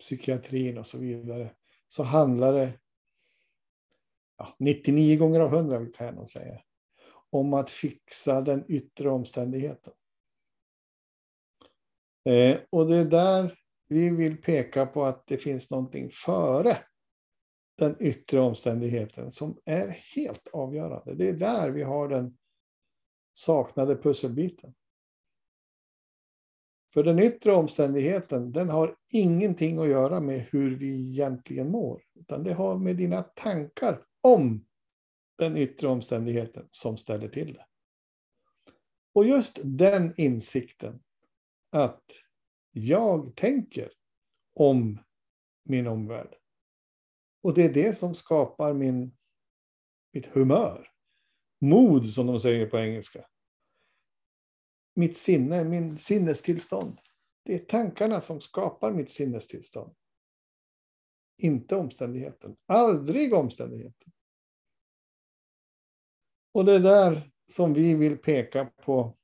psykiatrin 0.00 0.78
och 0.78 0.86
så 0.86 0.98
vidare 0.98 1.50
så 1.88 2.02
handlar 2.02 2.52
det 2.52 2.72
ja, 4.38 4.56
99 4.58 5.18
gånger 5.18 5.40
av 5.40 5.54
100 5.54 5.86
kan 5.96 6.06
jag 6.06 6.14
nog 6.14 6.28
säga 6.28 6.60
om 7.30 7.54
att 7.54 7.70
fixa 7.70 8.40
den 8.40 8.64
yttre 8.68 9.10
omständigheten. 9.10 9.92
Eh, 12.24 12.58
och 12.70 12.88
det 12.88 12.96
är 12.96 13.04
där 13.04 13.54
vi 13.88 14.10
vill 14.10 14.42
peka 14.42 14.86
på 14.86 15.04
att 15.04 15.26
det 15.26 15.38
finns 15.38 15.70
någonting 15.70 16.10
före 16.10 16.78
den 17.78 17.96
yttre 18.00 18.40
omständigheten 18.40 19.30
som 19.30 19.58
är 19.64 19.88
helt 19.88 20.48
avgörande. 20.52 21.14
Det 21.14 21.28
är 21.28 21.32
där 21.32 21.70
vi 21.70 21.82
har 21.82 22.08
den 22.08 22.36
saknade 23.32 23.96
pusselbiten. 23.96 24.74
För 26.94 27.02
den 27.02 27.18
yttre 27.18 27.52
omständigheten, 27.52 28.52
den 28.52 28.68
har 28.68 28.96
ingenting 29.12 29.78
att 29.78 29.88
göra 29.88 30.20
med 30.20 30.40
hur 30.40 30.76
vi 30.76 31.10
egentligen 31.10 31.70
mår. 31.70 32.02
Utan 32.14 32.44
det 32.44 32.52
har 32.52 32.78
med 32.78 32.96
dina 32.96 33.22
tankar 33.22 34.02
om 34.20 34.66
den 35.38 35.56
yttre 35.56 35.88
omständigheten 35.88 36.68
som 36.70 36.96
ställer 36.96 37.28
till 37.28 37.54
det. 37.54 37.66
Och 39.14 39.26
just 39.26 39.58
den 39.64 40.12
insikten 40.16 41.02
att 41.70 42.04
jag 42.72 43.36
tänker 43.36 43.92
om 44.54 44.98
min 45.64 45.86
omvärld. 45.86 46.34
Och 47.42 47.54
det 47.54 47.64
är 47.64 47.74
det 47.74 47.92
som 47.92 48.14
skapar 48.14 48.72
min, 48.72 49.16
mitt 50.12 50.26
humör. 50.26 50.88
Mod 51.60 52.10
som 52.10 52.26
de 52.26 52.40
säger 52.40 52.66
på 52.66 52.78
engelska 52.78 53.26
mitt 54.94 55.16
sinne, 55.16 55.64
min 55.64 55.98
sinnestillstånd. 55.98 57.00
Det 57.42 57.54
är 57.54 57.58
tankarna 57.58 58.20
som 58.20 58.40
skapar 58.40 58.92
mitt 58.92 59.10
sinnestillstånd. 59.10 59.94
Inte 61.42 61.76
omständigheten. 61.76 62.56
Aldrig 62.66 63.34
omständigheten. 63.34 64.12
Och 66.52 66.64
det 66.64 66.72
är 66.74 66.80
där 66.80 67.30
som 67.50 67.74
vi 67.74 67.94
vill 67.94 68.18
peka 68.18 68.64
på 68.64 69.16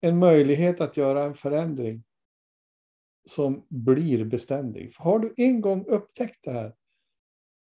en 0.00 0.18
möjlighet 0.18 0.80
att 0.80 0.96
göra 0.96 1.24
en 1.24 1.34
förändring 1.34 2.04
som 3.28 3.66
blir 3.68 4.24
beständig. 4.24 4.94
För 4.94 5.04
har 5.04 5.18
du 5.18 5.34
en 5.36 5.60
gång 5.60 5.84
upptäckt 5.86 6.44
det 6.44 6.52
här 6.52 6.76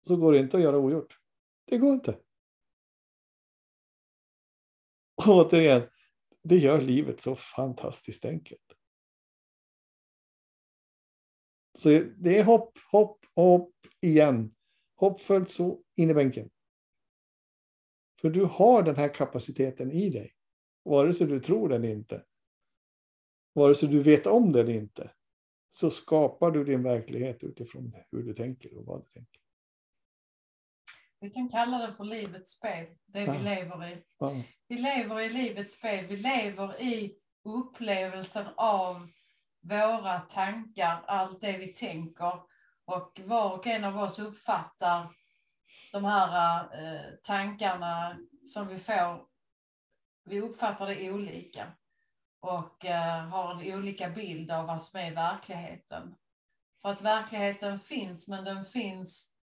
så 0.06 0.16
går 0.16 0.32
det 0.32 0.38
inte 0.38 0.56
att 0.56 0.62
göra 0.62 0.78
ogjort. 0.78 1.18
Det 1.64 1.78
går 1.78 1.94
inte. 1.94 2.18
Och 5.14 5.28
återigen, 5.28 5.82
det 6.42 6.56
gör 6.56 6.80
livet 6.80 7.20
så 7.20 7.36
fantastiskt 7.36 8.24
enkelt. 8.24 8.74
Så 11.78 11.88
det 12.16 12.38
är 12.38 12.44
hopp, 12.44 12.78
hopp, 12.92 13.26
hopp 13.34 13.74
igen. 14.00 14.54
Hoppfullt 14.96 15.50
så 15.50 15.82
in 15.96 16.10
i 16.10 16.14
bänken. 16.14 16.50
För 18.20 18.30
du 18.30 18.44
har 18.44 18.82
den 18.82 18.96
här 18.96 19.14
kapaciteten 19.14 19.92
i 19.92 20.10
dig. 20.10 20.34
Vare 20.84 21.14
sig 21.14 21.26
du 21.26 21.40
tror 21.40 21.68
det 21.68 21.76
eller 21.76 21.88
inte. 21.88 22.24
Vare 23.52 23.74
sig 23.74 23.88
du 23.88 24.02
vet 24.02 24.26
om 24.26 24.52
det 24.52 24.60
eller 24.60 24.72
inte. 24.72 25.12
Så 25.70 25.90
skapar 25.90 26.50
du 26.50 26.64
din 26.64 26.82
verklighet 26.82 27.44
utifrån 27.44 27.94
hur 28.10 28.22
du 28.22 28.34
tänker 28.34 28.78
och 28.78 28.86
vad 28.86 29.00
du 29.00 29.06
tänker. 29.06 29.42
Vi 31.20 31.30
kan 31.30 31.48
kalla 31.48 31.78
det 31.78 31.92
för 31.92 32.04
livets 32.04 32.50
spel, 32.50 32.86
det 33.06 33.22
ja. 33.22 33.32
vi 33.32 33.38
lever 33.38 33.86
i. 33.86 34.02
Ja. 34.18 34.32
Vi 34.68 34.78
lever 34.78 35.20
i 35.20 35.28
livets 35.28 35.74
spel. 35.74 36.06
Vi 36.06 36.16
lever 36.16 36.82
i 36.82 37.14
upplevelsen 37.44 38.46
av 38.56 39.08
våra 39.60 40.20
tankar, 40.20 41.04
allt 41.06 41.40
det 41.40 41.58
vi 41.58 41.72
tänker. 41.72 42.40
Och 42.84 43.20
var 43.24 43.52
och 43.58 43.66
en 43.66 43.84
av 43.84 43.98
oss 43.98 44.18
uppfattar 44.18 45.14
de 45.92 46.04
här 46.04 46.60
eh, 46.60 47.14
tankarna 47.22 48.18
som 48.46 48.68
vi 48.68 48.78
får. 48.78 49.26
Vi 50.24 50.40
uppfattar 50.40 50.86
det 50.86 51.10
olika 51.10 51.72
och 52.40 52.84
eh, 52.84 53.28
har 53.28 53.50
en 53.50 53.74
olika 53.74 54.10
bild 54.10 54.50
av 54.50 54.66
vad 54.66 54.82
som 54.82 55.00
är 55.00 55.14
verkligheten. 55.14 56.14
För 56.82 56.88
att 56.88 57.02
verkligheten 57.02 57.78
finns, 57.78 58.28
men 58.28 58.44
den 58.44 58.64
finns 58.64 59.37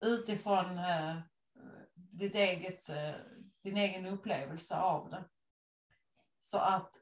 utifrån 0.00 0.78
eh, 0.78 1.16
ditt 1.94 2.34
eget, 2.34 2.88
eh, 2.88 3.14
din 3.62 3.76
egen 3.76 4.06
upplevelse 4.06 4.76
av 4.76 5.10
det. 5.10 5.24
Så 6.40 6.58
att 6.58 6.94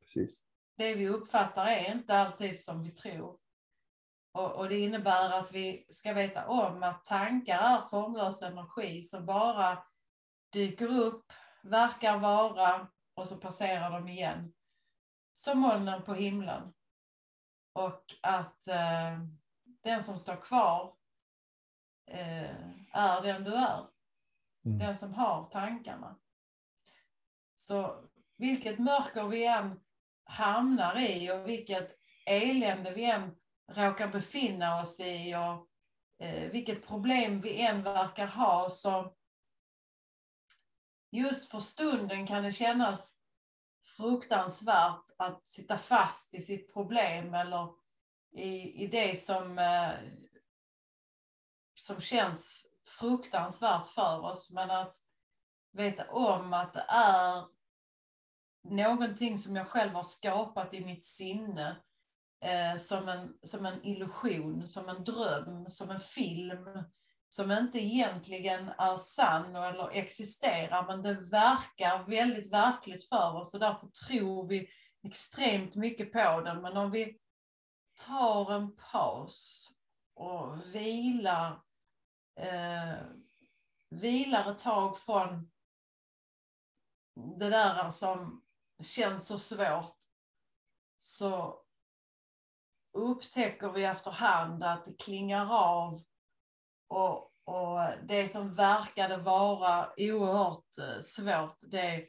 Precis. 0.00 0.44
det 0.76 0.94
vi 0.94 1.08
uppfattar 1.08 1.66
är 1.66 1.92
inte 1.92 2.18
alltid 2.18 2.60
som 2.60 2.82
vi 2.82 2.90
tror. 2.90 3.38
Och, 4.32 4.52
och, 4.52 4.68
det 4.68 4.78
innebär 4.78 5.30
att 5.30 5.52
vi 5.52 5.86
ska 5.90 6.12
veta 6.12 6.46
om 6.46 6.82
att 6.82 7.04
tankar 7.04 7.58
är 7.58 7.88
formlös 7.88 8.42
energi 8.42 9.02
som 9.02 9.26
bara 9.26 9.84
dyker 10.52 11.00
upp, 11.00 11.32
verkar 11.62 12.18
vara 12.18 12.88
och 13.14 13.28
så 13.28 13.36
passerar 13.36 13.90
de 13.90 14.08
igen. 14.08 14.54
Som 15.32 15.58
molnen 15.58 16.02
på 16.02 16.14
himlen. 16.14 16.72
Och 17.72 18.04
att 18.22 18.68
eh, 18.68 19.18
den 19.82 20.02
som 20.02 20.18
står 20.18 20.36
kvar 20.36 20.97
är 22.92 23.22
den 23.22 23.44
du 23.44 23.54
är. 23.54 23.86
Mm. 24.64 24.78
Den 24.78 24.96
som 24.96 25.14
har 25.14 25.44
tankarna. 25.44 26.16
Så 27.56 28.04
vilket 28.36 28.78
mörker 28.78 29.28
vi 29.28 29.46
än 29.46 29.80
hamnar 30.24 31.00
i 31.00 31.30
och 31.30 31.48
vilket 31.48 31.98
elände 32.26 32.92
vi 32.92 33.04
än 33.04 33.36
råkar 33.72 34.08
befinna 34.08 34.80
oss 34.80 35.00
i 35.00 35.34
och 35.34 35.68
eh, 36.26 36.50
vilket 36.50 36.86
problem 36.86 37.40
vi 37.40 37.62
än 37.62 37.82
verkar 37.82 38.26
ha 38.26 38.70
så 38.70 39.14
just 41.10 41.50
för 41.50 41.60
stunden 41.60 42.26
kan 42.26 42.42
det 42.42 42.52
kännas 42.52 43.14
fruktansvärt 43.96 45.04
att 45.18 45.48
sitta 45.48 45.78
fast 45.78 46.34
i 46.34 46.40
sitt 46.40 46.72
problem 46.72 47.34
eller 47.34 47.68
i, 48.32 48.84
i 48.84 48.86
det 48.86 49.22
som, 49.22 49.58
eh, 49.58 49.90
som 51.88 52.00
känns 52.00 52.66
fruktansvärt 53.00 53.86
för 53.86 54.24
oss. 54.24 54.50
Men 54.50 54.70
att 54.70 54.94
veta 55.72 56.10
om 56.10 56.52
att 56.52 56.74
det 56.74 56.84
är 56.88 57.44
någonting 58.64 59.38
som 59.38 59.56
jag 59.56 59.68
själv 59.68 59.92
har 59.92 60.02
skapat 60.02 60.74
i 60.74 60.84
mitt 60.84 61.04
sinne 61.04 61.76
eh, 62.44 62.80
som, 62.80 63.08
en, 63.08 63.34
som 63.42 63.66
en 63.66 63.84
illusion, 63.84 64.68
som 64.68 64.88
en 64.88 65.04
dröm, 65.04 65.66
som 65.68 65.90
en 65.90 66.00
film 66.00 66.68
som 67.28 67.50
inte 67.50 67.78
egentligen 67.78 68.68
är 68.68 68.98
sann 68.98 69.56
eller 69.56 69.90
existerar, 69.90 70.86
men 70.86 71.02
det 71.02 71.14
verkar 71.14 72.04
väldigt 72.10 72.52
verkligt 72.52 73.08
för 73.08 73.36
oss 73.36 73.54
och 73.54 73.60
därför 73.60 73.88
tror 74.06 74.48
vi 74.48 74.68
extremt 75.02 75.74
mycket 75.74 76.12
på 76.12 76.40
den. 76.40 76.62
Men 76.62 76.76
om 76.76 76.90
vi 76.90 77.18
tar 78.06 78.52
en 78.52 78.76
paus 78.76 79.68
och 80.14 80.74
vilar, 80.74 81.60
eh, 82.38 82.94
vilar 83.90 84.50
ett 84.52 84.58
tag 84.58 84.98
från 84.98 85.50
det 87.38 87.50
där 87.50 87.90
som 87.90 88.44
känns 88.82 89.26
så 89.26 89.38
svårt, 89.38 89.96
så 90.98 91.62
upptäcker 92.92 93.68
vi 93.68 93.84
efterhand 93.84 94.64
att 94.64 94.84
det 94.84 95.02
klingar 95.02 95.54
av 95.54 96.02
och, 96.88 97.32
och 97.44 97.80
det 98.02 98.28
som 98.28 98.54
verkade 98.54 99.16
vara 99.16 99.92
oerhört 99.96 100.78
eh, 100.78 101.00
svårt, 101.00 101.56
det 101.60 102.08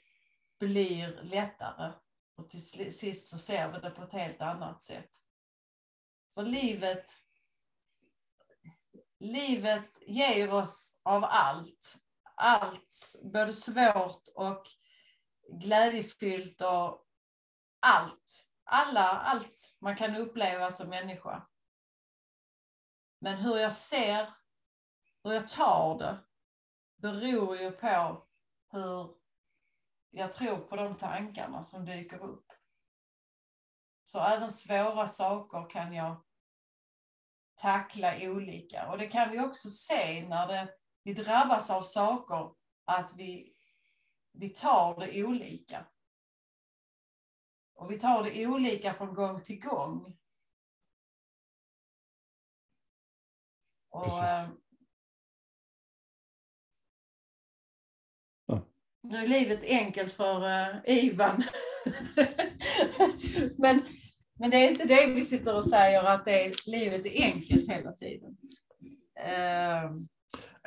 blir 0.60 1.24
lättare. 1.24 1.94
Och 2.36 2.50
till 2.50 2.92
sist 2.94 3.30
så 3.30 3.38
ser 3.38 3.72
vi 3.72 3.80
det 3.80 3.89
på 3.89 4.04
ett 4.04 4.13
helt 4.13 4.42
annat 4.42 4.82
sätt. 4.82 5.10
För 6.34 6.44
livet, 6.44 7.06
livet 9.19 10.01
ger 10.01 10.53
oss 10.53 10.99
av 11.03 11.23
allt. 11.23 11.95
Allt, 12.36 13.15
både 13.23 13.53
svårt 13.53 14.27
och 14.36 14.67
glädjefyllt 15.51 16.62
och 16.62 17.05
allt. 17.79 18.49
Alla, 18.63 19.10
allt 19.10 19.77
man 19.79 19.95
kan 19.95 20.15
uppleva 20.15 20.71
som 20.71 20.89
människa. 20.89 21.47
Men 23.19 23.38
hur 23.38 23.58
jag 23.58 23.73
ser 23.73 24.34
hur 25.23 25.32
jag 25.32 25.49
tar 25.49 25.97
det 25.97 26.17
beror 26.95 27.58
ju 27.58 27.71
på 27.71 28.27
hur 28.71 29.15
jag 30.10 30.32
tror 30.32 30.58
på 30.58 30.75
de 30.75 30.97
tankarna 30.97 31.63
som 31.63 31.86
dyker 31.86 32.23
upp. 32.23 32.51
Så 34.03 34.19
även 34.19 34.51
svåra 34.51 35.08
saker 35.08 35.69
kan 35.69 35.93
jag 35.93 36.23
tackla 37.60 38.15
olika. 38.22 38.91
Och 38.91 38.98
det 38.98 39.08
kan 39.08 39.32
vi 39.32 39.39
också 39.39 39.69
se 39.69 40.28
när 40.28 40.48
det, 40.48 40.74
vi 41.04 41.13
drabbas 41.13 41.69
av 41.69 41.82
saker, 41.82 42.56
att 42.86 43.13
vi, 43.15 43.54
vi 44.32 44.50
tar 44.50 45.00
det 45.00 45.24
olika. 45.24 45.86
Och 47.74 47.91
vi 47.91 48.00
tar 48.00 48.24
det 48.24 48.48
olika 48.48 48.93
från 48.93 49.13
gång 49.13 49.41
till 49.43 49.62
gång. 49.62 50.17
Och, 53.89 54.04
Precis. 54.04 54.60
Nu 59.02 59.17
är 59.17 59.28
livet 59.28 59.63
enkelt 59.63 60.13
för 60.13 60.43
uh, 60.43 60.82
Ivan. 60.86 61.43
men, 63.58 63.99
men 64.39 64.49
det 64.49 64.58
är 64.58 64.69
inte 64.69 64.86
det 64.86 65.08
vi 65.08 65.25
sitter 65.25 65.56
och 65.56 65.65
säger 65.65 66.04
att 66.04 66.25
det 66.25 66.45
är, 66.45 66.69
livet 66.69 67.06
är 67.06 67.23
enkelt 67.23 67.69
hela 67.69 67.91
tiden. 67.91 68.38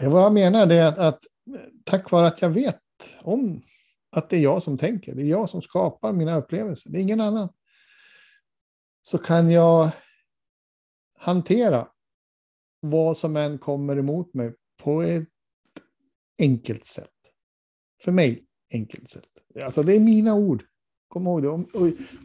Uh, 0.00 0.10
Vad 0.10 0.22
jag 0.22 0.34
menar 0.34 0.72
är 0.72 0.86
att, 0.86 0.98
att 0.98 1.20
tack 1.84 2.10
vare 2.10 2.26
att 2.26 2.42
jag 2.42 2.50
vet 2.50 2.80
om 3.20 3.62
att 4.10 4.30
det 4.30 4.36
är 4.36 4.40
jag 4.40 4.62
som 4.62 4.78
tänker, 4.78 5.14
det 5.14 5.22
är 5.22 5.26
jag 5.26 5.48
som 5.48 5.62
skapar 5.62 6.12
mina 6.12 6.36
upplevelser, 6.36 6.90
det 6.90 6.98
är 6.98 7.02
ingen 7.02 7.20
annan. 7.20 7.48
Så 9.00 9.18
kan 9.18 9.50
jag 9.50 9.90
hantera 11.18 11.88
vad 12.80 13.18
som 13.18 13.36
än 13.36 13.58
kommer 13.58 13.96
emot 13.96 14.34
mig 14.34 14.54
på 14.82 15.02
ett 15.02 15.28
enkelt 16.40 16.84
sätt. 16.84 17.08
För 18.02 18.12
mig, 18.12 18.46
enkelt 18.72 19.10
sätt. 19.10 19.28
Alltså 19.62 19.82
det 19.82 19.96
är 19.96 20.00
mina 20.00 20.34
ord. 20.34 20.64
Kom 21.08 21.26
ihåg 21.26 21.42
det. 21.42 21.66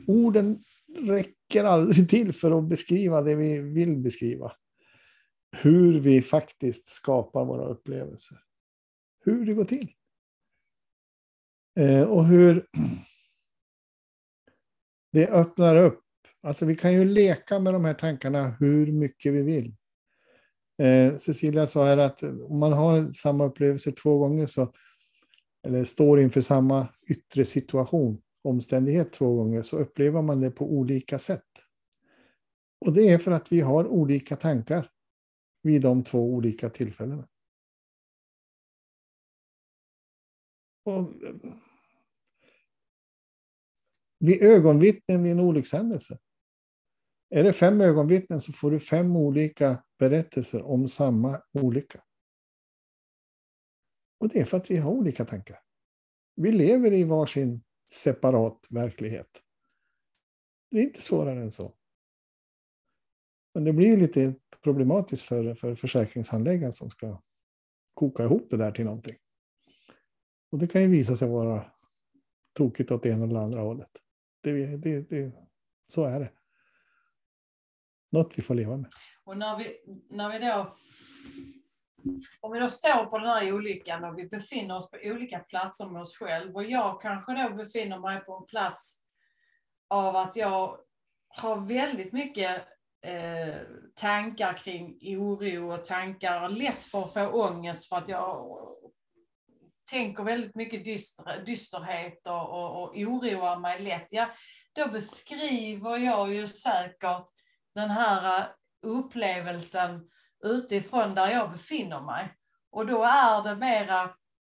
orden 0.08 0.64
räcker 1.48 1.64
aldrig 1.64 2.10
till 2.10 2.34
för 2.34 2.60
att 2.60 2.64
beskriva 2.64 3.22
det 3.22 3.36
vi 3.36 3.60
vill 3.60 3.98
beskriva. 3.98 4.52
Hur 5.58 6.00
vi 6.00 6.22
faktiskt 6.22 6.88
skapar 6.88 7.46
våra 7.46 7.66
upplevelser. 7.66 8.38
Hur 9.26 9.46
det 9.46 9.54
går 9.54 9.66
till. 9.66 9.92
Eh, 11.80 12.04
och 12.04 12.26
hur 12.26 12.68
det 15.12 15.28
öppnar 15.28 15.76
upp. 15.76 16.04
Alltså 16.42 16.66
vi 16.66 16.76
kan 16.76 16.94
ju 16.94 17.06
leka 17.06 17.60
med 17.60 17.74
de 17.74 17.86
här 17.86 17.94
tankarna 17.94 18.56
hur 18.60 18.92
mycket 18.92 19.34
vi 19.34 19.42
vill. 19.42 19.76
Eh, 20.82 21.18
Cecilia 21.18 21.68
sa 21.68 21.86
här 21.86 21.98
att 21.98 22.24
om 22.24 22.60
man 22.60 22.74
har 22.74 23.12
samma 23.12 23.46
upplevelse 23.46 23.92
två 23.92 24.18
gånger 24.18 24.48
så, 24.48 24.74
eller 25.68 25.84
står 25.84 26.20
inför 26.20 26.42
samma 26.42 26.88
yttre 27.08 27.46
situation, 27.46 28.22
omständighet 28.50 29.14
två 29.14 29.36
gånger, 29.36 29.62
så 29.62 29.78
upplever 29.78 30.22
man 30.22 30.42
det 30.42 30.52
på 30.52 30.66
olika 30.66 31.20
sätt. 31.20 31.68
Och 32.86 32.94
det 32.94 33.10
är 33.10 33.18
för 33.18 33.32
att 33.32 33.52
vi 33.52 33.62
har 33.62 33.88
olika 33.88 34.36
tankar 34.36 34.92
vid 35.62 35.82
de 35.82 36.04
två 36.04 36.34
olika 36.34 36.70
tillfällena. 36.70 37.28
Och 40.86 41.14
vid 44.20 44.44
ögonvittnen 44.44 45.24
vid 45.24 45.32
en 45.32 45.40
olyckshändelse. 45.40 46.20
Är 47.30 47.44
det 47.44 47.54
fem 47.54 47.82
ögonvittnen 47.82 48.42
så 48.42 48.54
får 48.54 48.72
du 48.72 48.80
fem 48.80 49.16
olika 49.16 49.84
berättelser 50.00 50.62
om 50.62 50.88
samma 50.88 51.42
olycka. 51.54 52.04
Och 54.20 54.30
det 54.30 54.40
är 54.40 54.46
för 54.46 54.58
att 54.58 54.72
vi 54.72 54.78
har 54.78 54.92
olika 54.92 55.26
tankar. 55.26 55.60
Vi 56.36 56.52
lever 56.52 56.94
i 56.94 57.04
varsin 57.04 57.64
separat 57.92 58.68
verklighet. 58.70 59.44
Det 60.72 60.78
är 60.78 60.84
inte 60.84 61.02
svårare 61.02 61.42
än 61.42 61.52
så. 61.52 61.74
Men 63.54 63.64
det 63.64 63.74
blir 63.74 63.98
lite 63.98 64.34
problematiskt 64.64 65.24
för, 65.24 65.54
för 65.56 65.76
försäkringshandläggaren 65.76 66.74
som 66.74 66.90
ska 66.90 67.22
koka 67.94 68.24
ihop 68.24 68.48
det 68.50 68.58
där 68.58 68.72
till 68.72 68.86
någonting. 68.86 69.18
Och 70.52 70.60
det 70.60 70.68
kan 70.68 70.82
ju 70.82 70.88
visa 70.88 71.16
sig 71.16 71.30
vara 71.30 71.72
tokigt 72.54 72.92
åt 72.92 73.06
ena 73.06 73.26
eller 73.26 73.40
andra 73.40 73.62
hållet. 73.62 73.92
Det, 74.44 74.78
det, 74.78 75.10
det, 75.10 75.32
så 75.88 76.06
är 76.06 76.20
det. 76.20 76.32
Något 78.12 78.38
vi 78.38 78.42
får 78.42 78.56
leva 78.56 78.78
med. 78.78 78.92
Och 79.24 79.38
när 79.38 79.60
vi, 79.60 79.78
när 80.10 80.32
vi 80.32 80.46
då 80.46 80.78
om 82.42 82.52
vi 82.52 82.60
då 82.60 82.70
står 82.70 83.06
på 83.06 83.18
den 83.18 83.28
här 83.28 83.54
olyckan 83.54 84.04
och 84.04 84.20
vi 84.20 84.28
befinner 84.28 84.78
oss 84.78 84.92
på 84.92 84.98
olika 85.04 85.40
platser 85.40 85.86
med 85.86 86.02
oss 86.02 86.18
själv 86.18 86.56
och 86.56 86.64
jag 86.64 87.02
kanske 87.02 87.34
då 87.34 87.56
befinner 87.56 88.00
mig 88.00 88.20
på 88.20 88.36
en 88.36 88.46
plats 88.46 88.98
av 89.90 90.16
att 90.16 90.36
jag 90.36 90.78
har 91.30 91.56
väldigt 91.56 92.14
mycket 92.14 92.68
eh, 93.02 93.56
tankar 93.96 94.54
kring 94.54 95.18
oro 95.18 95.74
och 95.74 95.86
tankar 95.86 96.50
lätt 96.50 96.86
för 96.86 97.04
att 97.04 97.14
få 97.14 97.28
ångest 97.28 97.86
för 97.86 97.96
att 97.96 98.08
jag 98.08 98.60
tänker 99.90 100.24
väldigt 100.24 100.56
mycket 100.56 100.86
dyster, 100.86 101.44
dysterhet 101.46 102.28
och, 102.28 102.50
och, 102.50 102.84
och 102.84 102.98
oroar 102.98 103.60
mig 103.60 103.80
lätt. 103.80 104.08
Ja, 104.12 104.30
då 104.74 104.88
beskriver 104.88 105.98
jag 105.98 106.34
ju 106.34 106.48
säkert 106.48 107.26
den 107.76 107.90
här 107.90 108.40
eh, 108.40 108.46
upplevelsen 108.82 110.10
utifrån 110.44 111.16
där 111.16 111.28
jag 111.28 111.52
befinner 111.52 112.02
mig. 112.02 112.34
Och 112.72 112.86
då 112.86 113.04
är 113.04 113.44
det 113.44 113.56
mera, 113.56 114.10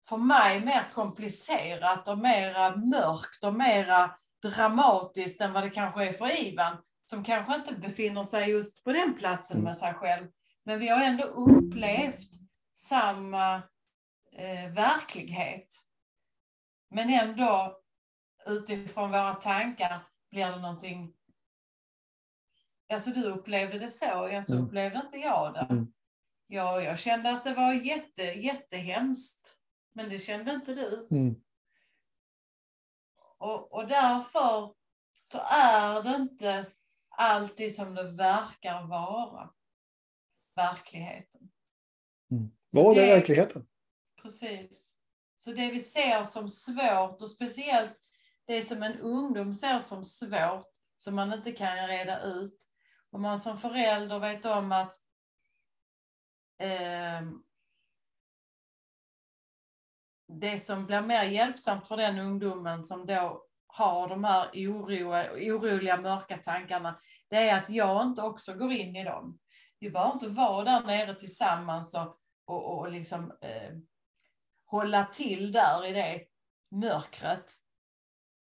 för 0.08 0.16
mig, 0.16 0.60
mer 0.60 0.92
komplicerat 0.92 2.08
och 2.08 2.18
mera 2.18 2.76
mörkt 2.76 3.44
och 3.44 3.54
mera 3.54 4.14
dramatiskt 4.42 5.40
än 5.40 5.52
vad 5.52 5.62
det 5.62 5.70
kanske 5.70 6.08
är 6.08 6.12
för 6.12 6.44
Ivan, 6.44 6.76
som 7.10 7.24
kanske 7.24 7.54
inte 7.54 7.74
befinner 7.74 8.24
sig 8.24 8.50
just 8.50 8.84
på 8.84 8.92
den 8.92 9.14
platsen 9.14 9.62
med 9.62 9.76
sig 9.76 9.94
själv. 9.94 10.26
Men 10.64 10.78
vi 10.78 10.88
har 10.88 11.00
ändå 11.00 11.24
upplevt 11.24 12.30
samma 12.74 13.54
eh, 14.32 14.70
verklighet. 14.70 15.68
Men 16.90 17.10
ändå 17.10 17.80
utifrån 18.46 19.10
våra 19.10 19.34
tankar 19.34 20.02
blir 20.30 20.50
det 20.50 20.58
någonting 20.58 21.12
Alltså 22.88 23.10
du 23.10 23.24
upplevde 23.24 23.78
det 23.78 23.90
så, 23.90 24.36
alltså 24.36 24.52
mm. 24.52 24.64
upplevde 24.64 25.02
inte 25.06 25.18
jag 25.18 25.54
det. 25.54 25.66
Mm. 25.70 25.92
Ja, 26.46 26.82
jag 26.82 26.98
kände 26.98 27.30
att 27.30 27.44
det 27.44 27.54
var 27.54 27.72
jätte, 27.72 28.22
jättehemskt. 28.22 29.56
Men 29.92 30.08
det 30.08 30.18
kände 30.18 30.52
inte 30.52 30.74
du. 30.74 31.08
Mm. 31.10 31.34
Och, 33.38 33.72
och 33.72 33.88
därför 33.88 34.74
så 35.24 35.38
är 35.50 36.02
det 36.02 36.16
inte 36.16 36.66
alltid 37.08 37.74
som 37.74 37.94
det 37.94 38.10
verkar 38.10 38.86
vara 38.86 39.50
verkligheten. 40.56 41.50
Mm. 42.30 42.50
Vad 42.70 42.98
är 42.98 43.06
det, 43.06 43.14
verkligheten? 43.14 43.66
Precis. 44.22 44.94
Så 45.36 45.52
det 45.52 45.70
vi 45.70 45.80
ser 45.80 46.24
som 46.24 46.48
svårt 46.48 47.22
och 47.22 47.30
speciellt 47.30 47.96
det 48.44 48.62
som 48.62 48.82
en 48.82 48.98
ungdom 48.98 49.54
ser 49.54 49.80
som 49.80 50.04
svårt, 50.04 50.70
som 50.96 51.14
man 51.14 51.32
inte 51.32 51.52
kan 51.52 51.88
reda 51.88 52.22
ut, 52.22 52.67
om 53.10 53.22
man 53.22 53.38
som 53.38 53.58
förälder 53.58 54.18
vet 54.18 54.44
om 54.44 54.72
att 54.72 54.92
eh, 56.58 57.22
det 60.28 60.58
som 60.58 60.86
blir 60.86 61.00
mer 61.00 61.22
hjälpsamt 61.22 61.88
för 61.88 61.96
den 61.96 62.18
ungdomen 62.18 62.82
som 62.82 63.06
då 63.06 63.44
har 63.66 64.08
de 64.08 64.24
här 64.24 64.48
oro, 64.54 65.08
oroliga 65.54 65.96
mörka 65.96 66.38
tankarna, 66.38 67.00
det 67.28 67.36
är 67.36 67.58
att 67.58 67.70
jag 67.70 68.02
inte 68.02 68.22
också 68.22 68.54
går 68.54 68.72
in 68.72 68.96
i 68.96 69.04
dem. 69.04 69.38
Vi 69.78 69.90
behöver 69.90 70.12
inte 70.12 70.28
vara 70.28 70.64
där 70.64 70.86
nere 70.86 71.14
tillsammans 71.14 71.94
och, 71.94 72.18
och, 72.44 72.78
och 72.78 72.92
liksom, 72.92 73.32
eh, 73.40 73.72
hålla 74.64 75.04
till 75.04 75.52
där 75.52 75.86
i 75.86 75.92
det 75.92 76.24
mörkret. 76.70 77.52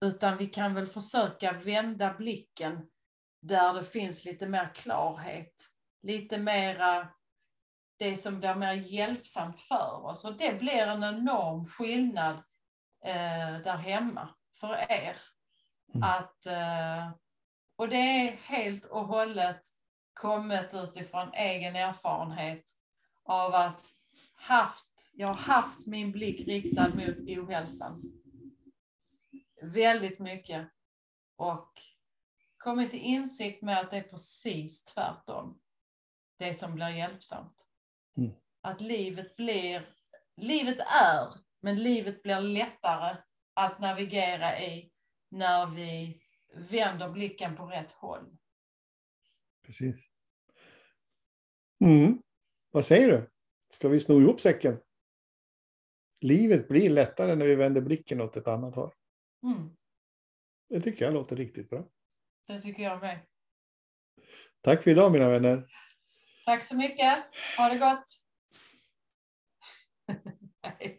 Utan 0.04 0.36
vi 0.36 0.46
kan 0.46 0.74
väl 0.74 0.86
försöka 0.86 1.52
vända 1.52 2.14
blicken 2.14 2.88
där 3.42 3.74
det 3.74 3.84
finns 3.84 4.24
lite 4.24 4.46
mer 4.46 4.70
klarhet, 4.74 5.54
lite 6.02 6.38
mera 6.38 7.08
det 7.98 8.16
som 8.16 8.38
blir 8.38 8.54
mer 8.54 8.72
hjälpsamt 8.72 9.60
för 9.60 10.04
oss. 10.04 10.24
Och 10.24 10.36
det 10.36 10.58
blir 10.58 10.86
en 10.86 11.04
enorm 11.04 11.66
skillnad 11.66 12.36
eh, 13.04 13.58
där 13.64 13.76
hemma 13.76 14.28
för 14.60 14.74
er. 14.88 15.16
Mm. 15.94 16.08
Att, 16.08 16.46
eh, 16.46 17.10
och 17.76 17.88
det 17.88 17.96
är 17.96 18.36
helt 18.36 18.84
och 18.84 19.06
hållet 19.06 19.60
kommit 20.12 20.74
utifrån 20.74 21.32
egen 21.34 21.76
erfarenhet 21.76 22.64
av 23.24 23.54
att 23.54 23.86
haft, 24.36 25.12
jag 25.14 25.26
har 25.26 25.34
haft 25.34 25.86
min 25.86 26.12
blick 26.12 26.48
riktad 26.48 26.88
mot 26.88 27.18
ohälsan. 27.38 28.02
Väldigt 29.62 30.18
mycket. 30.18 30.68
Och 31.36 31.72
kommit 32.62 32.90
till 32.90 33.00
insikt 33.00 33.62
med 33.62 33.80
att 33.80 33.90
det 33.90 33.96
är 33.96 34.02
precis 34.02 34.84
tvärtom. 34.84 35.60
Det 36.38 36.54
som 36.54 36.74
blir 36.74 36.88
hjälpsamt. 36.88 37.56
Mm. 38.16 38.32
Att 38.60 38.80
livet 38.80 39.36
blir, 39.36 39.94
livet 40.36 40.78
är, 40.80 41.34
men 41.60 41.82
livet 41.82 42.22
blir 42.22 42.40
lättare 42.40 43.16
att 43.54 43.80
navigera 43.80 44.60
i 44.60 44.92
när 45.28 45.66
vi 45.66 46.22
vänder 46.54 47.08
blicken 47.08 47.56
på 47.56 47.66
rätt 47.66 47.90
håll. 47.90 48.36
Precis. 49.66 50.10
Mm. 51.84 52.22
Vad 52.70 52.84
säger 52.84 53.08
du? 53.08 53.30
Ska 53.70 53.88
vi 53.88 54.00
sno 54.00 54.20
ihop 54.20 54.40
säcken? 54.40 54.80
Livet 56.20 56.68
blir 56.68 56.90
lättare 56.90 57.34
när 57.34 57.46
vi 57.46 57.54
vänder 57.54 57.80
blicken 57.80 58.20
åt 58.20 58.36
ett 58.36 58.48
annat 58.48 58.74
håll. 58.74 58.94
Mm. 59.42 59.76
Det 60.68 60.80
tycker 60.80 61.04
jag 61.04 61.14
låter 61.14 61.36
riktigt 61.36 61.70
bra. 61.70 61.88
Det 62.48 62.60
tycker 62.60 62.82
jag 62.82 63.00
med. 63.00 63.18
Tack 64.60 64.82
för 64.82 64.90
idag 64.90 65.12
mina 65.12 65.28
vänner. 65.28 65.66
Tack 66.44 66.64
så 66.64 66.76
mycket. 66.76 67.24
Ha 67.58 67.68
det 67.68 67.78
gott. 67.78 68.04